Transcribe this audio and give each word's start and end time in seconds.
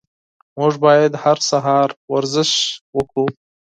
موږ 0.57 0.73
باید 0.85 1.11
هر 1.23 1.37
سهار 1.49 1.89
ورزش 2.13 2.51
وکړو. 2.97 3.25